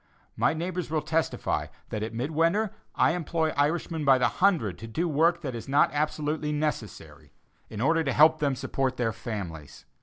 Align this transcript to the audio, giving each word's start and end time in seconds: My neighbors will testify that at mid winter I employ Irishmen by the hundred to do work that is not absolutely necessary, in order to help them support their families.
My 0.35 0.55
neighbors 0.55 0.89
will 0.89 1.03
testify 1.03 1.67
that 1.89 2.01
at 2.01 2.11
mid 2.11 2.31
winter 2.31 2.71
I 2.95 3.11
employ 3.11 3.51
Irishmen 3.51 4.03
by 4.03 4.17
the 4.17 4.27
hundred 4.29 4.79
to 4.79 4.87
do 4.87 5.07
work 5.07 5.41
that 5.41 5.53
is 5.53 5.69
not 5.69 5.91
absolutely 5.93 6.51
necessary, 6.51 7.33
in 7.69 7.81
order 7.81 8.03
to 8.05 8.11
help 8.13 8.39
them 8.39 8.55
support 8.55 8.97
their 8.97 9.13
families. 9.13 9.85